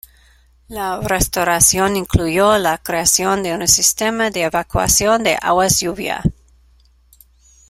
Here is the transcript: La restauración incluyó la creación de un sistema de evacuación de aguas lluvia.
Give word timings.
La 0.67 0.99
restauración 0.99 1.95
incluyó 1.95 2.57
la 2.57 2.79
creación 2.79 3.43
de 3.43 3.53
un 3.53 3.67
sistema 3.67 4.31
de 4.31 4.45
evacuación 4.45 5.21
de 5.23 5.37
aguas 5.39 5.79
lluvia. 5.79 6.23